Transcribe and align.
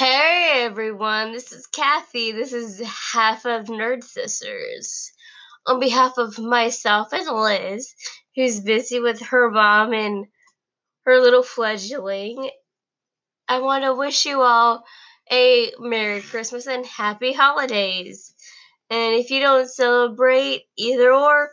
Hey 0.00 0.62
everyone, 0.64 1.32
this 1.32 1.52
is 1.52 1.66
Kathy. 1.66 2.32
This 2.32 2.54
is 2.54 2.80
half 3.12 3.44
of 3.44 3.66
Nerd 3.66 4.02
Sisters. 4.02 5.12
On 5.66 5.78
behalf 5.78 6.16
of 6.16 6.38
myself 6.38 7.12
and 7.12 7.28
Liz, 7.28 7.92
who's 8.34 8.60
busy 8.60 8.98
with 8.98 9.20
her 9.20 9.50
mom 9.50 9.92
and 9.92 10.24
her 11.04 11.20
little 11.20 11.42
fledgling, 11.42 12.48
I 13.46 13.60
want 13.60 13.84
to 13.84 13.94
wish 13.94 14.24
you 14.24 14.40
all 14.40 14.84
a 15.30 15.70
Merry 15.78 16.22
Christmas 16.22 16.66
and 16.66 16.86
Happy 16.86 17.34
Holidays. 17.34 18.32
And 18.88 19.16
if 19.16 19.30
you 19.30 19.40
don't 19.40 19.68
celebrate 19.68 20.62
either 20.78 21.12
or, 21.12 21.50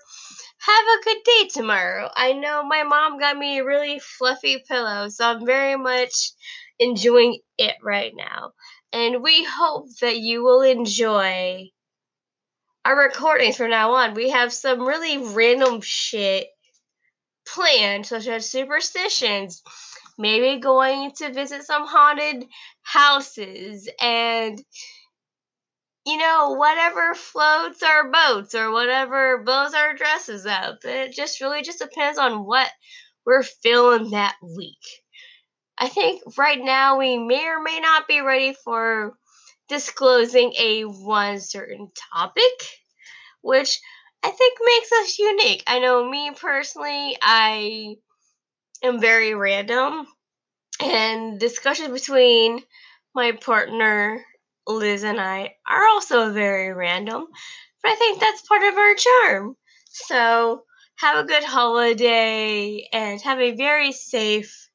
have 0.59 0.86
a 0.86 1.04
good 1.04 1.18
day 1.25 1.48
tomorrow. 1.50 2.09
I 2.16 2.32
know 2.32 2.64
my 2.64 2.84
mom 2.84 3.20
got 3.20 3.38
me 3.38 3.59
a 3.59 3.66
really 3.66 4.00
fluffy 4.00 4.64
pillow, 4.66 5.09
so 5.09 5.25
I'm 5.25 5.45
very 5.45 5.75
much 5.75 6.32
enjoying 6.80 7.39
it 7.57 7.75
right 7.84 8.14
now. 8.16 8.54
And 8.93 9.21
we 9.21 9.43
hope 9.43 9.88
that 10.01 10.18
you 10.18 10.43
will 10.43 10.61
enjoy 10.61 11.70
our 12.86 12.97
recordings 12.97 13.57
from 13.57 13.71
now 13.71 13.92
on. 13.93 14.14
We 14.14 14.29
have 14.29 14.54
some 14.54 14.87
really 14.87 15.18
random 15.18 15.82
shit 15.82 16.48
planned, 17.46 18.06
such 18.06 18.28
as 18.28 18.50
superstitions, 18.50 19.61
maybe 20.18 20.60
going 20.61 21.11
to 21.18 21.34
visit 21.34 21.64
some 21.64 21.86
haunted 21.86 22.46
houses, 22.84 23.89
and 24.01 24.62
you 26.06 26.18
know, 26.18 26.54
whatever 26.54 27.14
floats 27.14 27.84
our 27.84 28.09
boats 28.09 28.56
or 28.56 28.71
whatever 28.71 29.43
blows 29.43 29.73
our 29.73 29.93
dresses 29.93 30.46
up. 30.46 30.78
It 30.86 31.12
just 31.12 31.42
really 31.42 31.62
just 31.64 31.79
depends 31.79 32.17
on 32.17 32.45
what 32.45 32.72
we're 33.25 33.44
feeling 33.44 34.12
that 34.12 34.38
week. 34.42 34.78
I 35.80 35.89
think 35.89 36.22
right 36.38 36.59
now 36.63 36.97
we 36.97 37.17
may 37.17 37.47
or 37.47 37.61
may 37.61 37.80
not 37.80 38.08
be 38.08 38.22
ready 38.22 38.53
for 38.53 39.17
disclosing 39.69 40.53
a 40.59 40.84
one 40.84 41.39
certain 41.39 41.92
topic, 42.14 42.53
which 43.42 43.80
I 44.23 44.31
think 44.31 44.59
makes 44.64 44.92
us 44.94 45.19
unique. 45.19 45.64
I 45.67 45.80
know 45.80 46.09
me 46.09 46.31
personally, 46.31 47.17
I 47.22 47.95
am 48.84 49.00
very 49.00 49.34
random, 49.36 50.08
and 50.81 51.39
discussions 51.39 51.89
between 51.89 52.64
my 53.16 53.34
partner 53.34 54.25
Liz 54.67 55.03
and 55.03 55.19
I 55.22 55.56
are 55.69 55.88
also 55.88 56.34
very 56.34 56.73
random, 56.73 57.28
but 57.84 57.91
I 57.91 57.95
think 57.95 58.19
that's 58.19 58.41
part 58.44 58.64
of 58.64 58.78
our 58.78 58.95
charm. 58.95 59.56
So, 59.89 60.64
have 60.97 61.17
a 61.17 61.28
good 61.28 61.44
holiday 61.44 62.88
and 62.94 63.22
have 63.22 63.39
a 63.39 63.56
very 63.56 63.91
safe 63.91 64.67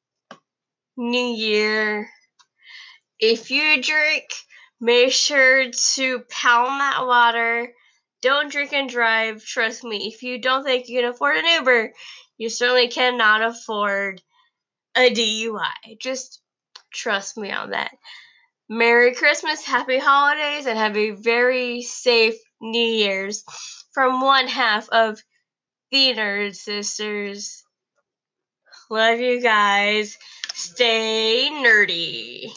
New 0.97 1.35
Year. 1.35 2.09
If 3.19 3.51
you 3.51 3.81
drink, 3.81 4.25
make 4.79 5.11
sure 5.11 5.71
to 5.95 6.19
pound 6.29 6.81
that 6.81 7.05
water. 7.05 7.73
Don't 8.21 8.51
drink 8.51 8.73
and 8.73 8.89
drive. 8.89 9.43
Trust 9.43 9.83
me, 9.83 10.11
if 10.13 10.23
you 10.23 10.39
don't 10.39 10.63
think 10.63 10.87
you 10.87 11.01
can 11.01 11.09
afford 11.09 11.37
an 11.37 11.45
Uber, 11.45 11.93
you 12.37 12.49
certainly 12.49 12.87
cannot 12.87 13.41
afford 13.41 14.21
a 14.95 15.09
DUI. 15.09 15.99
Just 15.99 16.41
trust 16.93 17.37
me 17.37 17.51
on 17.51 17.71
that. 17.71 17.91
Merry 18.69 19.13
Christmas, 19.13 19.63
Happy 19.63 19.99
Holidays, 19.99 20.65
and 20.65 20.77
have 20.77 20.95
a 20.97 21.11
very 21.11 21.81
safe 21.81 22.35
New 22.61 22.79
Year's 22.79 23.43
from 23.93 24.21
one 24.21 24.47
half 24.47 24.87
of 24.89 25.21
the 25.91 26.13
Nerd 26.13 26.55
Sisters. 26.55 27.63
Love 28.89 29.19
you 29.19 29.41
guys. 29.41 30.17
Stay 30.53 31.49
nerdy. 31.51 32.51